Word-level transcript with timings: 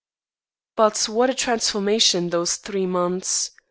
But 0.75 1.05
what 1.07 1.29
a 1.29 1.35
transformation 1.35 2.23
in 2.23 2.29
those 2.31 2.55
three 2.55 2.87
months! 2.87 3.51